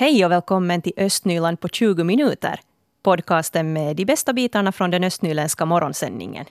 [0.00, 2.60] Hej och välkommen till Östnyland på 20 minuter.
[3.02, 6.44] Podcasten med de bästa bitarna från den östnyländska morgonsändningen.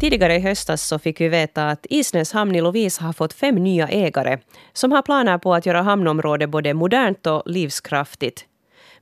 [0.00, 3.54] Tidigare i höstas så fick vi veta att Isnäs hamn i Lovisa har fått fem
[3.54, 4.38] nya ägare
[4.72, 8.44] som har planer på att göra hamnområdet både modernt och livskraftigt.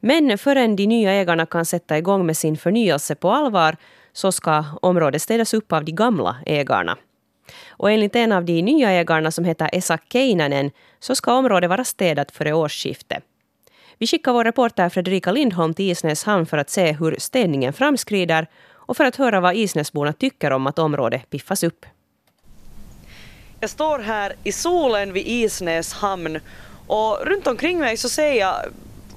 [0.01, 3.77] Men förrän de nya ägarna kan sätta igång med sin förnyelse på allvar
[4.13, 6.97] så ska området städas upp av de gamla ägarna.
[7.69, 11.85] Och enligt en av de nya ägarna som heter Esa Keinänen så ska området vara
[11.85, 13.25] städat före årsskiftet.
[13.99, 18.47] Vi skickar vår reporter Fredrika Lindholm till Isnäs hamn för att se hur städningen framskrider
[18.69, 21.87] och för att höra vad Isnäsborna tycker om att området piffas upp.
[23.61, 26.41] Jag står här i solen vid Isnäs hamn
[26.87, 28.57] och runt omkring mig så ser jag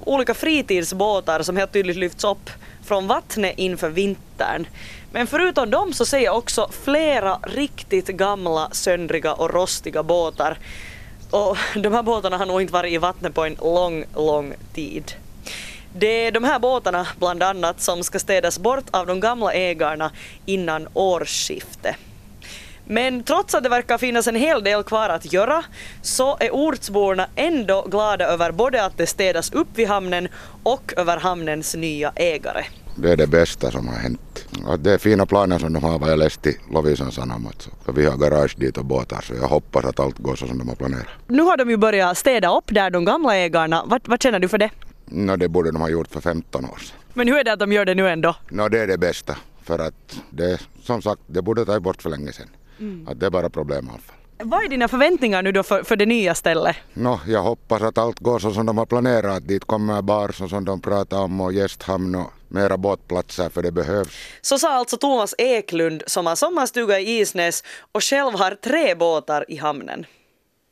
[0.04, 2.50] olika fritidsbåtar som helt tydligt lyfts upp
[2.90, 4.66] från vattnet inför vintern.
[5.12, 10.58] Men förutom dem så ser jag också flera riktigt gamla, söndriga och rostiga båtar.
[11.30, 15.12] Och de här båtarna har nog inte varit i vattnet på en lång, lång tid.
[15.92, 20.10] Det är de här båtarna bland annat som ska städas bort av de gamla ägarna
[20.46, 21.96] innan årsskiftet.
[22.84, 25.64] Men trots att det verkar finnas en hel del kvar att göra
[26.02, 30.28] så är ortsborna ändå glada över både att det städas upp vid hamnen
[30.62, 32.64] och över hamnens nya ägare.
[32.94, 34.46] Det är det bästa som har hänt.
[34.66, 37.68] Att det är fina planer som de har vad jag läst i Lovisan Sanomat.
[37.86, 40.58] Så vi har garage dit och båtar så jag hoppas att allt går så som
[40.58, 41.06] de har planerat.
[41.26, 43.84] Nu har de ju börjat städa upp där, de gamla ägarna.
[43.86, 44.70] Vad, vad känner du för det?
[45.04, 46.96] No, det borde de ha gjort för 15 år sedan.
[47.14, 48.36] Men hur är det att de gör det nu ändå?
[48.50, 49.36] No, det är det bästa.
[49.62, 52.48] För att det, som sagt, det borde ta bort för länge sedan.
[52.78, 53.08] Mm.
[53.08, 54.16] Att det är bara problemavfall.
[54.42, 56.76] Vad är dina förväntningar nu då för, för det nya stället?
[56.94, 59.48] No, jag hoppas att allt går så som de har planerat.
[59.48, 63.72] Dit kommer bar så som de pratar om och gästhamn och mera båtplatser för det
[63.72, 64.16] behövs.
[64.40, 69.44] Så sa alltså Thomas Eklund som har sommarstuga i Isnäs och själv har tre båtar
[69.48, 70.06] i hamnen.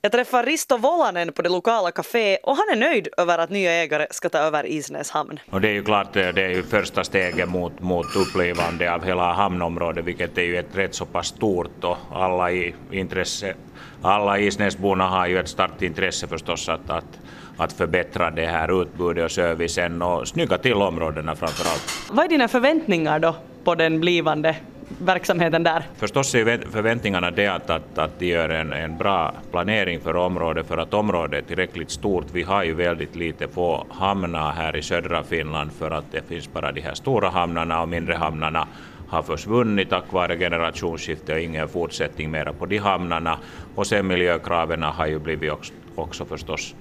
[0.00, 3.72] Jag träffar Risto Volanen på det lokala café och han är nöjd över att nya
[3.72, 5.41] ägare ska ta över Isnäs hamn.
[5.50, 9.33] Och det är ju klart det är ju första steget mot, mot upplevande av hela
[9.33, 13.55] hamnområdet vilket är ju ett rätt så pass stort och alla i intresse,
[14.03, 17.19] alla Isnäsborna har ju ett starkt intresse förstås att, att
[17.59, 22.11] att förbättra det här utbudet och servicen och snygga till områdena framför allt.
[22.11, 24.57] Vad är dina förväntningar då på den blivande
[24.99, 25.83] verksamheten där?
[25.97, 30.67] Förstås är förväntningarna det att, att, att de gör en, en bra planering för området
[30.67, 32.27] för att området är tillräckligt stort.
[32.33, 36.53] Vi har ju väldigt lite få hamnar här i södra Finland för att det finns
[36.53, 38.69] bara de här stora hamnarna och mindre hamnarna
[39.09, 43.39] har försvunnit tack vare generationsskifte och ingen fortsättning mera på de hamnarna.
[43.75, 46.75] Och sen miljökraven har ju blivit också, också förstås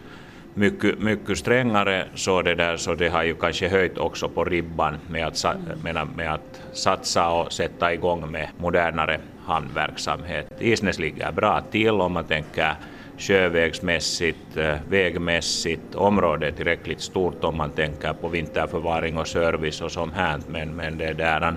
[0.57, 4.97] mycket, mycket strängare så det, där, så det har ju kanske höjt också på ribban
[5.09, 5.45] med att,
[5.84, 10.51] med, med att satsa och sätta igång med modernare hamnverksamhet.
[10.59, 12.75] Isnäs ligger bra till om man tänker
[13.18, 15.95] sjövägsmässigt, eh, vägmässigt.
[15.95, 20.75] Området är tillräckligt stort om man tänker på vinterförvaring och service och sånt här, men,
[20.75, 21.56] men det där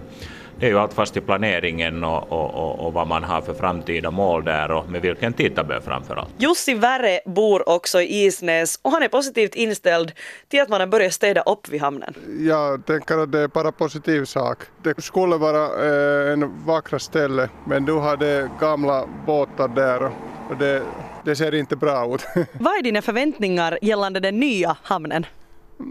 [0.61, 3.55] det är ju allt fast i planeringen och, och, och, och, vad man har för
[3.55, 6.29] framtida mål där och med vilken tidtabell framför allt.
[6.39, 10.13] Jussi Värre bor också i Isnäs och han är positivt inställd
[10.49, 12.15] till att man har börjat städa upp vid hamnen.
[12.41, 14.59] Jag tänker att det är bara positiv sak.
[14.83, 20.03] Det skulle vara eh, en vackra ställe men du har det gamla båtar där
[20.51, 20.83] och det,
[21.25, 22.23] det ser inte bra ut.
[22.53, 25.27] vad är dina förväntningar gällande den nya hamnen?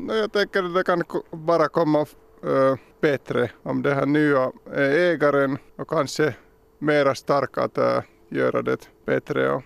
[0.10, 2.06] Jag tänker att det kan bara komma
[3.02, 6.36] bättre om det här nya ägaren och kanske
[6.80, 9.64] mera starka att göra det bättre och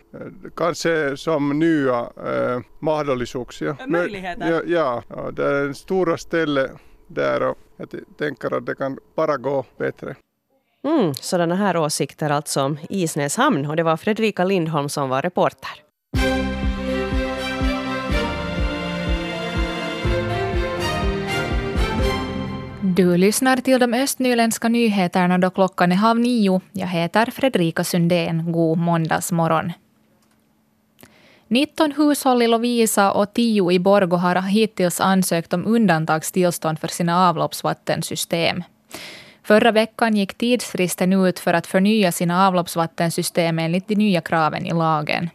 [0.56, 3.88] kanske som nya äh, möjligheter.
[3.88, 4.51] Möjligheter?
[4.51, 6.69] Ja, ja, ja, det är en stora ställe
[7.07, 10.16] där och jag tänker att det kan bara gå bättre.
[10.88, 15.22] Mm, sådana här åsikter alltså om Isnäs hamn och det var Fredrika Lindholm som var
[15.22, 15.72] reporter.
[22.95, 26.61] Du lyssnar till de östnyländska nyheterna då klockan är halv nio.
[26.72, 28.51] Jag heter Fredrika Sundén.
[28.51, 29.72] God måndagsmorgon.
[31.47, 37.29] 19 hushåll i Lovisa och 10 i Borgo har hittills ansökt om undantagstillstånd för sina
[37.29, 38.63] avloppsvattensystem.
[39.43, 44.73] Förra veckan gick tidsfristen ut för att förnya sina avloppsvattensystem enligt de nya kraven i
[44.73, 45.29] lagen.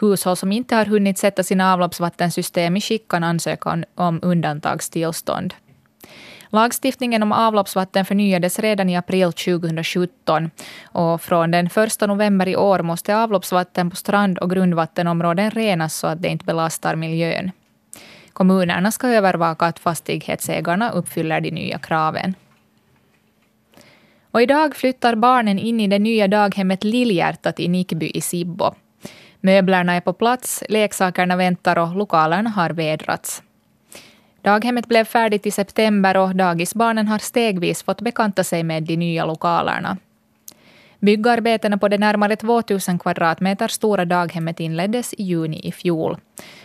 [0.00, 5.54] Hushåll som inte har hunnit sätta sina avloppsvattensystem i skick kan ansöka om undantagstillstånd.
[6.54, 10.50] Lagstiftningen om avloppsvatten förnyades redan i april 2017
[10.84, 16.06] och från den 1 november i år måste avloppsvatten på strand och grundvattenområden renas så
[16.06, 17.50] att det inte belastar miljön.
[18.32, 22.34] Kommunerna ska övervaka att fastighetsägarna uppfyller de nya kraven.
[24.30, 28.74] Och idag flyttar barnen in i det nya daghemmet Lillhjärtat i Nickby i Sibbo.
[29.40, 33.42] Möblerna är på plats, leksakerna väntar och lokalerna har vädrats.
[34.44, 39.26] Daghemmet blev färdigt i september och dagisbarnen har stegvis fått bekanta sig med de nya
[39.26, 39.96] lokalerna.
[40.98, 46.16] Byggarbetena på det närmare 2000 kvadratmeter stora daghemmet inleddes i juni i fjol.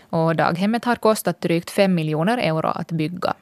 [0.10, 3.34] Och daghemmet har kostat drygt 5 miljoner euro att bygga.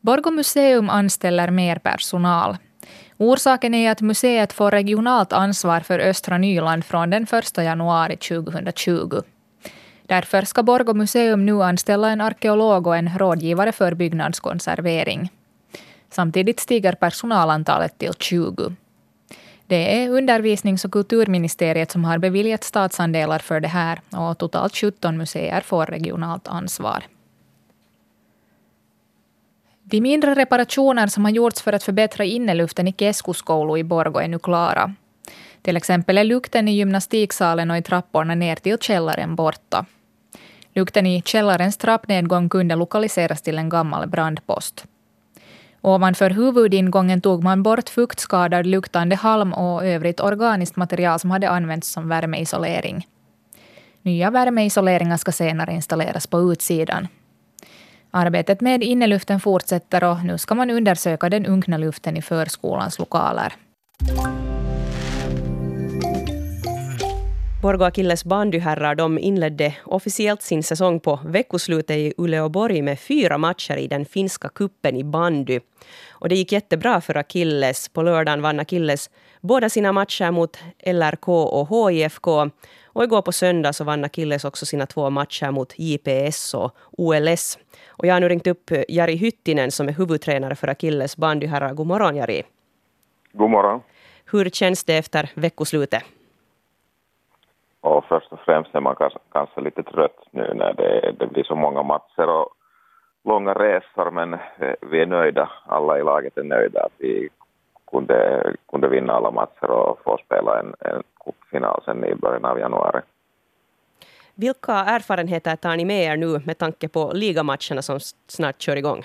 [0.00, 2.56] Borgå museum anställer mer personal.
[3.16, 9.22] Orsaken är att museet får regionalt ansvar för östra Nyland från den 1 januari 2020.
[10.08, 15.32] Därför ska Borgå museum nu anställa en arkeolog och en rådgivare för byggnadskonservering.
[16.10, 18.74] Samtidigt stiger personalantalet till 20.
[19.66, 25.16] Det är undervisnings och kulturministeriet som har beviljat statsandelar för det här och totalt 17
[25.16, 27.02] museer får regionalt ansvar.
[29.82, 34.28] De mindre reparationer som har gjorts för att förbättra inneluften i Keskuskoulu i Borgå är
[34.28, 34.94] nu klara.
[35.62, 39.86] Till exempel är lukten i gymnastiksalen och i trapporna ner till källaren borta.
[40.78, 44.84] Lukten i källarens trappnedgång kunde lokaliseras till en gammal brandpost.
[45.80, 51.88] Ovanför huvudingången tog man bort fuktskadad luktande halm och övrigt organiskt material som hade använts
[51.88, 53.06] som värmeisolering.
[54.02, 57.08] Nya värmeisoleringar ska senare installeras på utsidan.
[58.10, 63.52] Arbetet med inneluften fortsätter och nu ska man undersöka den unkna luften i förskolans lokaler.
[67.62, 73.76] Borgå Akilles bandyherrar de inledde officiellt sin säsong på veckoslutet i Uleåborg med fyra matcher
[73.76, 75.60] i den finska kuppen i bandy.
[76.10, 77.88] Och det gick jättebra för Akilles.
[77.88, 79.10] På lördagen vann Akilles
[79.40, 82.26] båda sina matcher mot LRK och HIFK.
[82.86, 87.58] Och igår på söndag så vann Akilles också sina två matcher mot JPS och OLS.
[87.86, 91.74] Och jag har nu ringt upp Jari Hyttinen som är huvudtränare för Akilles bandyherrar.
[91.74, 92.42] God morgon Jari.
[93.32, 93.80] God morgon.
[94.24, 96.02] Hur känns det efter veckoslutet?
[97.80, 101.44] Och först och främst är man kanske, kanske lite trött nu när det, det blir
[101.44, 102.48] så många matcher och
[103.24, 105.50] långa resor, men eh, vi är nöjda.
[105.66, 107.28] Alla i laget är nöjda att vi
[107.90, 112.58] kunde, kunde vinna alla matcher och få spela en, en cupfinal sen i början av
[112.58, 113.00] januari.
[114.34, 119.04] Vilka erfarenheter tar ni med er nu med tanke på ligamatcherna som snart kör igång?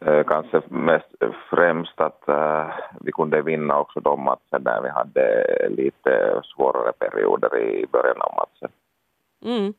[0.00, 1.06] Eh, kanske mest
[1.50, 7.58] främst att uh, vi kunde vinna också de matcher där vi hade lite svårare perioder
[7.58, 8.70] i början av matchen.
[9.44, 9.74] Mm.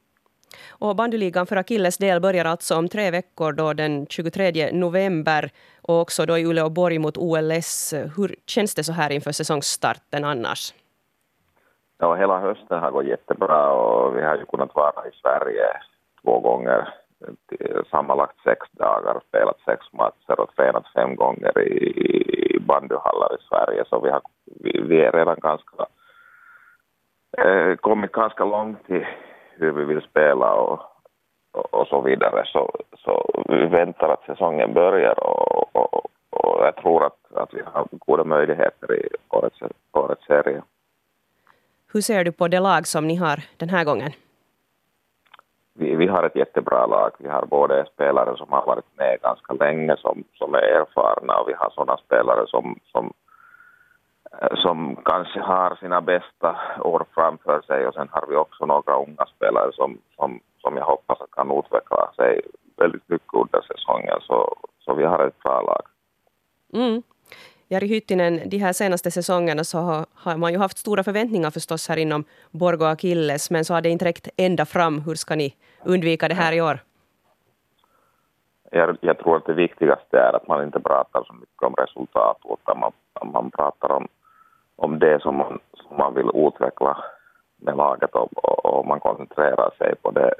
[0.69, 6.01] Och bandyligan för Akilles del börjar alltså om tre veckor då den 23 november och
[6.01, 7.93] också då i Uleåborg mot OLS.
[7.93, 10.73] Hur känns det så här inför säsongsstarten annars?
[11.97, 15.67] Ja, hela hösten har gått jättebra och vi har ju kunnat vara i Sverige
[16.21, 16.93] två gånger
[17.25, 23.83] Eh, sammanlagt sex dagar, spelat sex matcher och tränat fem gånger i bandyhallar i Sverige.
[23.89, 25.85] Så vi, har, vi, vi är redan ganska,
[27.37, 29.07] eh, kommit ganska långt i
[29.51, 30.79] hur vi vill spela och,
[31.51, 32.45] och, och, så vidare.
[32.45, 37.61] Så, så vi väntar att säsongen börjar och, och, och jag tror att, att vi
[37.65, 39.59] har goda möjligheter i årets,
[39.91, 40.61] årets serie.
[41.93, 44.11] Hur ser du på det lag som ni har den här gången?
[45.97, 47.11] Vi, har ett jättebra lag.
[47.19, 51.49] Vi har både spelare som har varit med ganska länge som, som är erfarna och
[51.49, 53.13] vi har sådana spelare som, som,
[54.41, 58.95] eh, som kanske har sina bästa år framför sig och sen har vi också några
[58.95, 62.41] unga spelare som, som, som jag hoppas kan utveckla sig
[62.77, 64.17] väldigt mycket under säsongen.
[64.21, 65.81] Så, så vi har ett bra lag.
[66.73, 67.03] Mm.
[67.69, 71.89] Jari Hyttinen, de här senaste säsongerna så har, har, man ju haft stora förväntningar förstås
[71.89, 75.01] här inom Borgå Akilles, men så har det inte räckt ända fram.
[75.01, 75.55] Hur ska ni
[75.85, 76.79] undvika det här i år?
[78.71, 82.37] Jag, jag tror att det viktigaste är att man inte pratar så mycket om resultat,
[82.49, 82.91] utan man,
[83.33, 84.07] man pratar om,
[84.75, 86.97] om det som man, som man vill utveckla
[87.57, 90.33] med laget och, och, och man koncentrerar sig på det,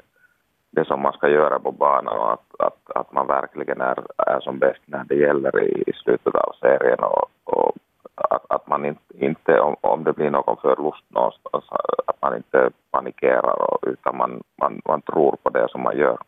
[0.78, 4.40] det som man ska göra på banan och att, att, att man verkligen är, är
[4.40, 7.76] som bäst när det gäller i, i slutet av serien och, och
[8.14, 11.64] att, att man inte, inte om, om det blir någon förlust någonstans,
[12.06, 16.18] att man inte panikerar och, utan man, man, man tror på det som man gör.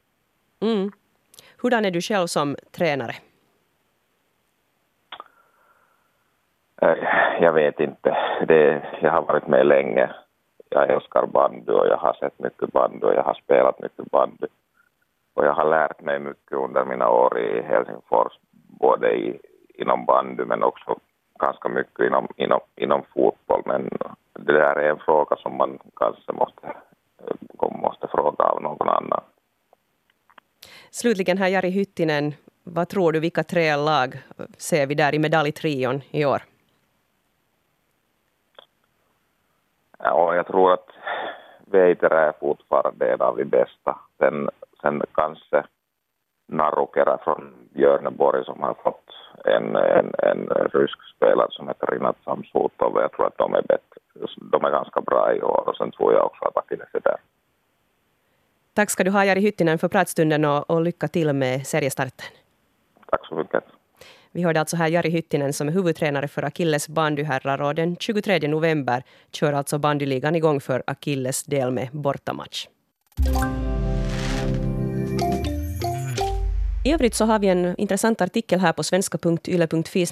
[0.60, 0.92] Mm.
[1.62, 3.14] Hurdan är du själv som tränare?
[6.82, 6.96] Eh,
[7.40, 8.16] jag vet inte.
[8.48, 10.10] Det, jag har varit med länge
[10.70, 14.46] jag älskar bandy och jag har sett mycket bandy och jag har spelat mycket bandy.
[15.34, 18.32] Och jag har lärt mig mycket under mina år i Helsingfors,
[18.80, 19.40] både i,
[19.74, 20.98] inom bandy men också
[21.38, 23.62] ganska mycket inom, inom, inom fotboll.
[23.64, 23.88] Men
[24.32, 26.66] det där är en fråga som man kanske måste,
[27.62, 29.20] eh, måste fråga av någon annan.
[30.90, 32.34] Slutligen här Jari Hyttinen,
[32.64, 34.18] vad tror du, vilka tre lag
[34.58, 36.42] ser vi där i medaljtrion i år?
[40.04, 40.88] Jag tror att
[41.66, 43.98] Veitere är fortfarande en av de bästa.
[44.18, 44.48] Sen,
[44.82, 45.64] sen kanske
[46.48, 49.10] Narukera från Björneborg som har fått
[49.44, 52.92] en, en, en rysk spelare som heter Rinat Samsutov.
[52.94, 54.00] Jag tror att de är, bättre,
[54.52, 57.16] de är ganska bra i år och sen tror jag också att Akilles är där.
[58.74, 62.26] Tack ska du ha Jari Hyttinen för pratstunden och, och lycka till med seriestarten.
[64.32, 68.48] Vi hörde alltså här Jari Hyttinen som är huvudtränare för Akilles bandyherrar och den 23
[68.48, 72.66] november kör alltså bandyligan igång för Akilles del med bortamatch.
[76.84, 80.06] I övrigt så har vi en intressant artikel här på svenska.yle.fi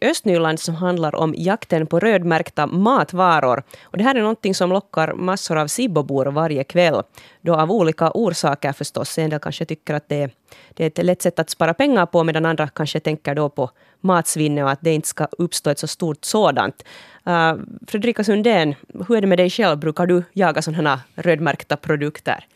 [0.00, 3.62] östnyland som handlar om jakten på rödmärkta matvaror.
[3.82, 7.02] Och det här är någonting som lockar massor av Sibbobor varje kväll.
[7.40, 9.18] Då av olika orsaker förstås.
[9.18, 10.30] En del kanske tycker att det är,
[10.74, 13.70] det är ett lätt sätt att spara pengar på medan andra kanske tänker då på
[14.00, 16.84] matsvinne och att det inte ska uppstå ett så stort sådant.
[17.28, 17.54] Uh,
[17.86, 18.74] Fredrika Sundén,
[19.08, 19.78] hur är det med dig själv?
[19.78, 22.46] Brukar du jaga sådana här rödmärkta produkter?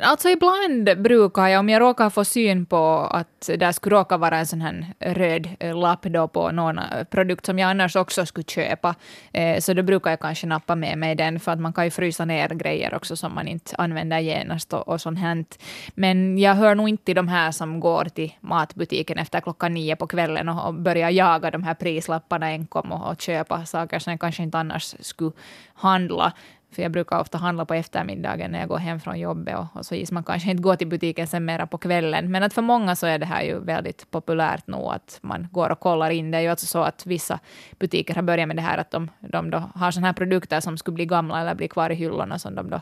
[0.00, 4.38] Alltså ibland brukar jag, om jag råkar få syn på att det skulle råka vara
[4.38, 8.26] en sån här röd eh, lapp då på någon eh, produkt som jag annars också
[8.26, 8.94] skulle köpa,
[9.32, 11.90] eh, så då brukar jag kanske nappa med mig den, för att man kan ju
[11.90, 15.44] frysa ner grejer också som man inte använder genast och, och sånt här.
[15.94, 19.96] Men jag hör nog inte till de här som går till matbutiken efter klockan nio
[19.96, 24.10] på kvällen och, och börjar jaga de här prislapparna enkom och, och köpa saker som
[24.10, 25.32] jag kanske inte annars skulle
[25.74, 26.32] handla.
[26.70, 29.86] För jag brukar ofta handla på eftermiddagen när jag går hem från jobbet och, och
[29.86, 32.30] så gissar man kanske inte gå till butiken sen mera på kvällen.
[32.30, 35.70] Men att för många så är det här ju väldigt populärt nu att man går
[35.70, 36.30] och kollar in.
[36.30, 37.38] Det är ju alltså så att vissa
[37.78, 40.78] butiker har börjat med det här att de, de då har sådana här produkter som
[40.78, 42.80] skulle bli gamla eller bli kvar i hyllorna som de då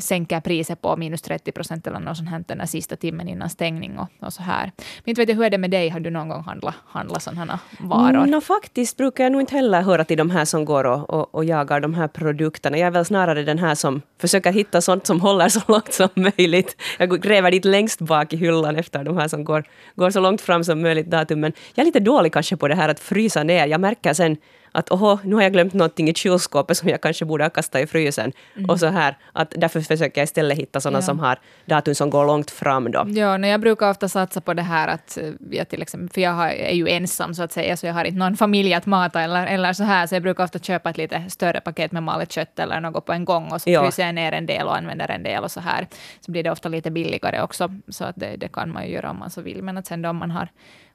[0.00, 3.98] sänker priset på minus 30 procent eller något sånt här den sista timmen innan stängning
[3.98, 4.72] och, och så här.
[5.04, 5.88] Men inte vet jag, hur är det med dig?
[5.88, 8.16] Har du någon gång handlat, handla sådana varor?
[8.16, 11.10] Mm, no, faktiskt brukar jag nog inte heller höra till de här som går och,
[11.10, 12.78] och, och, jagar de här produkterna.
[12.78, 16.08] Jag är väl snarare den här som försöker hitta sånt som håller så långt som
[16.14, 16.76] möjligt.
[16.98, 20.40] Jag gräver dit längst bak i hyllan efter de här som går, går så långt
[20.40, 21.40] fram som möjligt datum.
[21.40, 23.66] Men jag är lite dålig kanske på det här att frysa ner.
[23.66, 24.36] Jag märker sen
[24.72, 27.82] att oho, nu har jag glömt någonting i kylskåpet som jag kanske borde ha kastat
[27.82, 28.32] i frysen.
[28.56, 28.70] Mm.
[28.70, 31.02] Och så här, att därför försöker jag istället hitta sådana ja.
[31.02, 33.04] som har datum som går långt fram då.
[33.08, 36.20] Ja, nej, jag brukar ofta satsa på det här att eh, jag till exempel, för
[36.20, 38.86] jag har, är ju ensam så att säga, så jag har inte någon familj att
[38.86, 42.02] mata eller, eller så här, så jag brukar ofta köpa ett lite större paket med
[42.02, 43.82] malet kött eller något på en gång och så ja.
[43.82, 45.86] fryser jag ner en del och använder en del och så här.
[46.20, 49.10] Så blir det ofta lite billigare också, så att det, det kan man ju göra
[49.10, 49.62] om man så vill.
[49.62, 50.48] Men att sen då om man har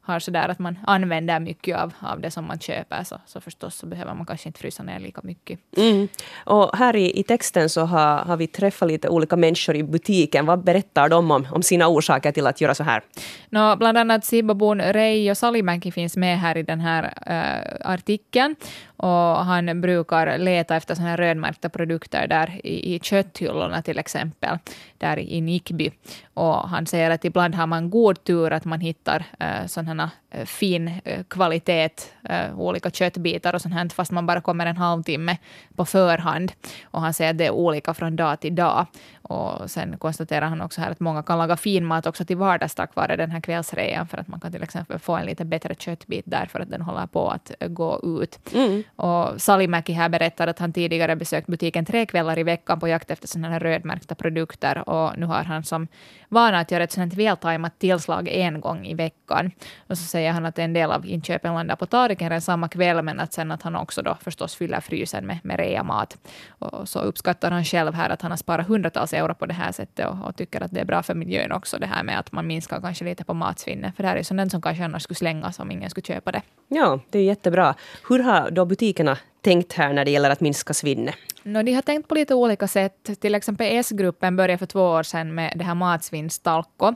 [0.05, 3.75] har sådär att man använder mycket av, av det som man köper, så, så förstås
[3.75, 5.60] så behöver man kanske inte frysa ner lika mycket.
[5.77, 6.07] Mm.
[6.45, 10.45] Och här i, i texten så har, har vi träffat lite olika människor i butiken.
[10.45, 13.01] Vad berättar de om, om sina orsaker till att göra så här?
[13.50, 18.55] No, bland annat Sibabon Reijo Salimäki finns med här i den här äh, artikeln.
[19.03, 24.57] Och han brukar leta efter såna här rödmärkta produkter där i, i kötthyllorna till exempel,
[24.98, 25.91] där i Nickby.
[26.33, 30.12] Och han säger att ibland har man god tur att man hittar eh, äh, sådana
[30.31, 31.89] äh, eh, fin äh, kvalitet,
[32.29, 35.38] äh, olika köttbitar och sånt här, fast man bara kommer en halvtimme
[35.75, 36.51] på förhand.
[36.83, 38.86] Och han säger att det är olika från dag till dag.
[39.24, 42.75] Och sen konstaterar han också här att många kan laga fin mat också till vardags
[42.75, 45.75] tack vare den här kvällsrean, för att man kan till exempel få en lite bättre
[45.75, 48.39] köttbit där för att den håller på att gå ut.
[48.53, 48.84] Mm.
[48.96, 53.12] Och Salimäki här berättar att han tidigare besökt butiken tre kvällar i veckan på jakt
[53.12, 55.88] efter sådana här rödmärkta produkter och nu har han som
[56.34, 59.52] vana att göra ett sådant vältajmat tillslag en gång i veckan.
[59.88, 63.20] Och så säger han att en del av inköpen landar på tallriken samma kväll, men
[63.20, 66.18] att sen att han också då förstås fyller frysen med, med reamat.
[66.50, 69.72] Och så uppskattar han själv här att han har sparat hundratals euro på det här
[69.72, 72.32] sättet och, och, tycker att det är bra för miljön också det här med att
[72.32, 73.96] man minskar kanske lite på matsvinnet.
[73.96, 76.42] För det här är sånt som kanske annars skulle slängas om ingen skulle köpa det.
[76.68, 77.75] Ja, det är jättebra.
[78.10, 81.15] Hur har då butikerna tänkt här när det gäller att minska svinnet?
[81.43, 83.09] No, de har tänkt på lite olika sätt.
[83.21, 86.95] Till exempel S-gruppen började för två år sedan med det här matsvinnstalko.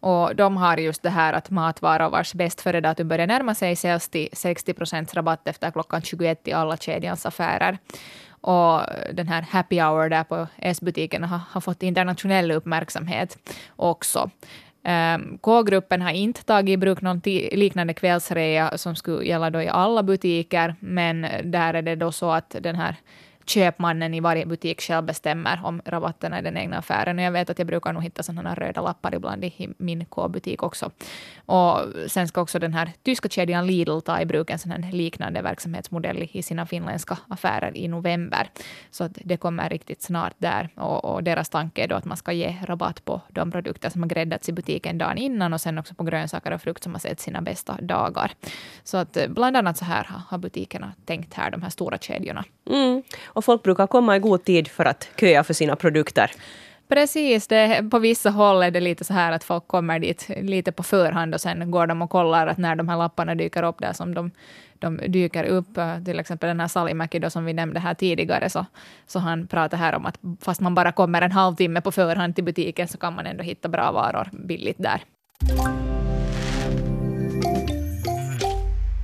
[0.00, 3.76] Och de har just det här att matvaror vars bäst före datum börjar närma sig
[3.76, 7.78] säljs till 60 procents rabatt efter klockan 21 i alla kedjans affärer.
[8.40, 8.80] Och
[9.12, 13.38] den här happy hour där på S-butiken har, har fått internationell uppmärksamhet
[13.76, 14.30] också.
[14.88, 17.20] Ehm, K-gruppen har inte tagit i bruk någon
[17.52, 22.30] liknande kvällsrea som skulle gälla då i alla butiker, men där är det då så
[22.30, 22.96] att den här
[23.46, 27.18] köpmannen i varje butik själv bestämmer om rabatterna i den egna affären.
[27.18, 30.62] Och jag vet att jag brukar nog hitta sådana röda lappar ibland i min K-butik
[30.62, 30.90] också.
[31.46, 34.92] Och sen ska också den här tyska kedjan Lidl ta i bruk en sån här
[34.92, 38.50] liknande verksamhetsmodell i sina finländska affärer i november.
[38.90, 40.68] Så att det kommer riktigt snart där.
[40.74, 44.02] Och, och deras tanke är då att man ska ge rabatt på de produkter som
[44.02, 47.00] har gräddats i butiken dagen innan och sen också på grönsaker och frukt som har
[47.00, 48.32] sett sina bästa dagar.
[48.84, 52.44] Så att eh, bland annat så här har butikerna tänkt här, de här stora kedjorna.
[52.70, 53.02] Mm
[53.36, 56.30] och folk brukar komma i god tid för att köa för sina produkter.
[56.88, 60.72] Precis, det, på vissa håll är det lite så här att folk kommer dit lite
[60.72, 63.78] på förhand och sen går de och kollar att när de här lapparna dyker upp
[63.78, 64.30] där som de,
[64.78, 68.66] de dyker upp, till exempel den här Salimäki då som vi nämnde här tidigare, så,
[69.06, 72.44] så han pratar här om att fast man bara kommer en halvtimme på förhand till
[72.44, 75.00] butiken så kan man ändå hitta bra varor billigt där.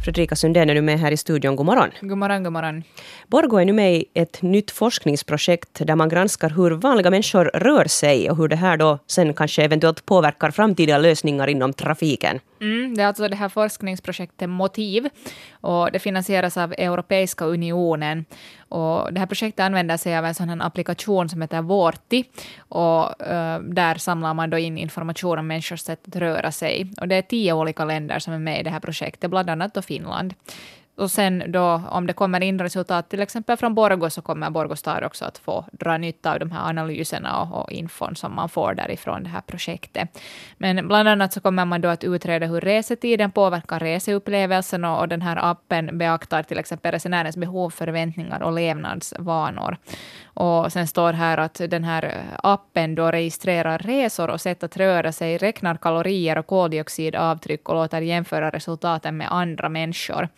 [0.05, 1.57] Fredrika Sundén är nu med här i studion.
[1.57, 1.91] God morgon.
[2.01, 2.83] God morgon, god morgon.
[3.27, 7.85] Borgo är nu med i ett nytt forskningsprojekt där man granskar hur vanliga människor rör
[7.85, 12.41] sig och hur det här då sen kanske eventuellt påverkar framtida lösningar inom trafiken.
[12.63, 15.09] Mm, det är alltså det här forskningsprojektet Motiv
[15.53, 18.25] och det finansieras av Europeiska unionen.
[18.69, 22.25] Och det här projektet använder sig av en sån här applikation som heter Vorti
[22.59, 26.93] och uh, där samlar man då in information om människors sätt att röra sig.
[27.01, 29.75] Och det är tio olika länder som är med i det här projektet, bland annat
[29.75, 30.35] då Finland.
[31.03, 34.77] Och sen då, om det kommer in resultat till exempel från Borgå, så kommer Borgå
[34.77, 38.49] stad också att få dra nytta av de här analyserna och, och infon som man
[38.49, 40.21] får därifrån det här projektet.
[40.59, 45.09] Men bland annat så kommer man då att utreda hur resetiden påverkar reseupplevelsen och, och
[45.09, 49.77] den här appen beaktar till exempel resenärens behov, förväntningar och levnadsvanor.
[50.25, 55.13] Och sen står här att den här appen då registrerar resor och sätt att röra
[55.13, 60.29] sig, räknar kalorier och koldioxidavtryck och låter jämföra resultaten med andra människor.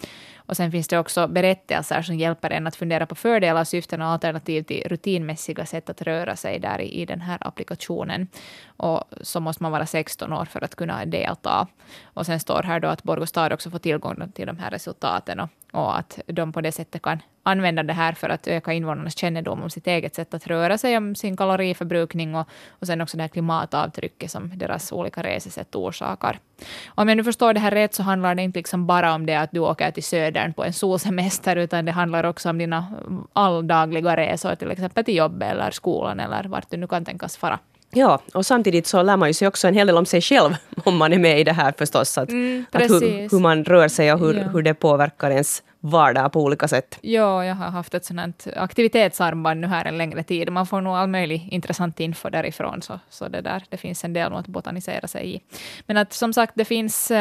[0.54, 4.08] Och sen finns det också berättelser som hjälper en att fundera på fördelar, syften och
[4.08, 8.28] alternativ till rutinmässiga sätt att röra sig där i, i den här applikationen.
[8.66, 11.66] Och så måste man vara 16 år för att kunna delta.
[12.04, 15.48] Och sen står här då att Borgostad också får tillgång till de här resultaten och,
[15.74, 19.62] och att de på det sättet kan använda det här för att öka invånarnas kännedom
[19.62, 23.22] om sitt eget sätt att röra sig, om sin kaloriförbrukning och, och sen också det
[23.22, 26.38] här klimatavtrycket som deras olika resesätt orsakar.
[26.86, 29.34] Om jag nu förstår det här rätt så handlar det inte liksom bara om det
[29.34, 32.86] att du åker till södern på en solsemester, utan det handlar också om dina
[33.32, 37.58] alldagliga resor, till exempel till jobbet eller skolan eller vart du nu kan tänkas fara.
[37.94, 40.54] Ja, och samtidigt så lär man ju sig också en hel del om sig själv
[40.84, 42.18] om man är med i det här förstås.
[42.18, 44.42] Att, Mm, att hur, hur man rör sig och hur, Ja.
[44.42, 46.98] hur det påverkar ens vardag på olika sätt.
[47.00, 50.52] Ja, jag har haft ett sådant aktivitetsarmband nu här en längre tid.
[50.52, 54.12] Man får nog all möjlig intressant info därifrån, så, så det, där, det finns en
[54.12, 55.40] del att botanisera sig i.
[55.86, 57.16] Men att som sagt, det finns uh,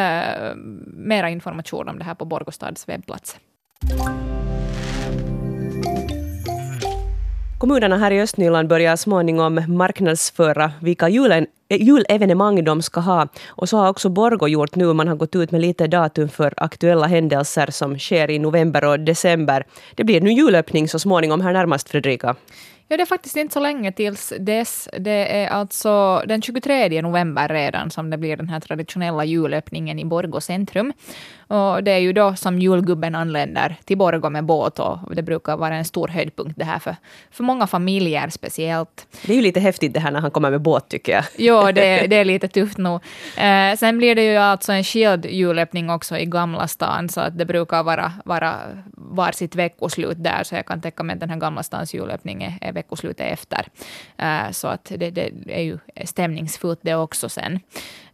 [0.85, 3.37] mera information om det här på Borgostads webbplats.
[7.63, 13.27] Kommunerna här i Östnyland börjar småningom marknadsföra vilka julen, eh, julevenemang de ska ha.
[13.47, 14.93] Och så har också Borgo gjort nu.
[14.93, 18.99] Man har gått ut med lite datum för aktuella händelser som sker i november och
[18.99, 19.65] december.
[19.95, 22.35] Det blir nu julöppning så småningom här närmast, Fredrika.
[22.93, 24.89] Ja, det är faktiskt inte så länge tills dess.
[24.99, 30.05] Det är alltså den 23 november redan som det blir den här traditionella julöppningen i
[30.05, 30.93] Borgå centrum.
[31.47, 35.57] Och det är ju då som julgubben anländer till Borgå med båt och det brukar
[35.57, 36.95] vara en stor höjdpunkt det här för,
[37.31, 39.07] för många familjer speciellt.
[39.25, 41.23] Det är ju lite häftigt det här när han kommer med båt tycker jag.
[41.37, 43.01] Jo, det, det är lite tufft nog.
[43.37, 47.37] Eh, sen blir det ju alltså en skild julöppning också i Gamla stan, så att
[47.37, 48.55] det brukar vara, vara
[48.95, 52.43] var sitt veckoslut där, så jag kan tänka mig att den här Gamla stans julöppning
[52.43, 53.67] är, är veckoslutet efter.
[54.17, 57.59] Eh, så att det, det är ju stämningsfullt det också sen.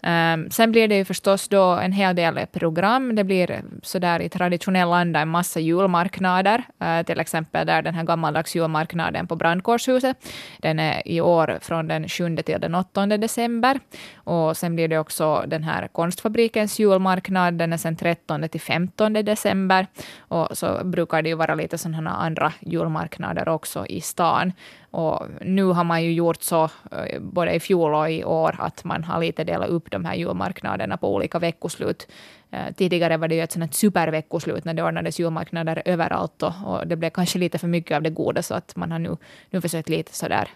[0.03, 3.15] Um, sen blir det ju förstås då en hel del program.
[3.15, 6.63] Det blir sådär i traditionell anda en massa julmarknader.
[6.83, 10.17] Uh, till exempel där den här gammaldags julmarknaden på Brandkårshuset.
[10.59, 13.79] Den är i år från den 7 till den 8 december.
[14.15, 17.53] Och sen blir det också den här konstfabrikens julmarknad.
[17.53, 19.87] Den är sen 13 till 15 december.
[20.19, 24.53] Och så brukar det ju vara lite sådana andra julmarknader också i stan.
[24.91, 28.83] Och nu har man ju gjort så, eh, både i fjol och i år, att
[28.83, 32.07] man har lite delat upp de här julmarknaderna på olika veckoslut.
[32.51, 36.87] Eh, tidigare var det ju ett sånt superveckoslut när det ordnades julmarknader överallt och, och
[36.87, 39.17] det blev kanske lite för mycket av det goda så att man har nu,
[39.49, 40.49] nu försökt lite sådär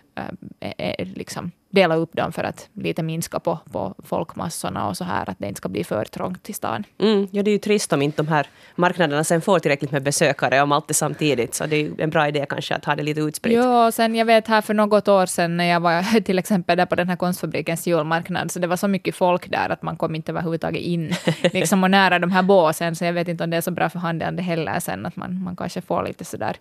[0.59, 5.29] äh, liksom dela upp dem för att lite minska på, på folkmassorna och så här
[5.29, 6.83] att det inte ska bli för trångt i stan.
[6.99, 10.03] Mm, ja, det är ju trist om inte de här marknaderna sen får tillräckligt med
[10.03, 11.53] besökare om allt är samtidigt.
[11.55, 13.55] Så det är ju en bra idé kanske att ha det lite utspritt.
[13.55, 16.77] Ja, och sen jag vet här för något år sedan när jag var till exempel
[16.77, 19.97] där på den här konstfabrikens julmarknad, så det var så mycket folk där att man
[19.97, 23.49] kom inte överhuvudtaget in liksom och nära de här båsen, så jag vet inte om
[23.49, 26.25] det är så bra för handeln det heller sen, att man, man kanske får lite
[26.25, 26.55] sådär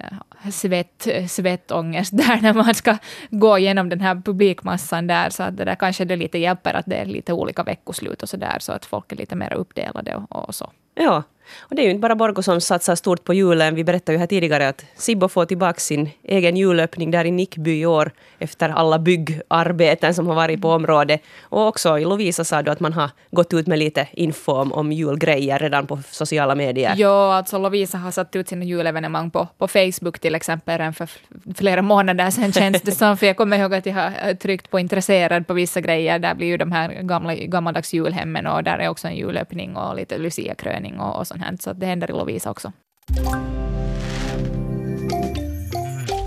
[0.00, 2.98] Eh, svett, svettångest där när man ska
[3.30, 6.86] gå igenom den här publikmassan där, så att det där kanske det lite hjälper att
[6.86, 10.14] det är lite olika veckoslut och så där, så att folk är lite mer uppdelade
[10.14, 10.70] och, och så.
[10.94, 11.22] Ja,
[11.58, 13.74] och det är ju inte bara Borgo som satsar stort på julen.
[13.74, 17.80] Vi berättade ju här tidigare att Sibbo får tillbaka sin egen julöppning där i Nickby
[17.80, 21.22] i år efter alla byggarbeten som har varit på området.
[21.42, 24.72] Och också i Lovisa sa du att man har gått ut med lite info om,
[24.72, 26.94] om julgrejer redan på sociala medier.
[26.96, 31.10] Ja, alltså Lovisa har satt ut sina julevenemang på, på Facebook till exempel redan för
[31.54, 33.16] flera månader sedan känns det som.
[33.16, 36.18] För jag kommer ihåg att jag har eh, tryckt på intresserad på vissa grejer.
[36.18, 39.96] Där blir ju de här gamla, gammaldags julhemmen och där är också en julöppning och
[39.96, 41.56] lite Lucia-kröning och, och sånt här.
[41.60, 42.72] Så det händer i Lovisa också.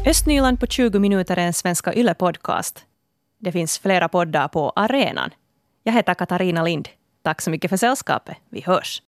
[0.06, 2.84] Östnyland på 20 minuter är en Svenska Yle-podcast.
[3.40, 5.30] Det finns flera poddar på arenan.
[5.84, 6.90] Jag heter Katarina Lind.
[7.22, 8.38] Tack så mycket för sällskapet.
[8.50, 9.02] Vi hörs.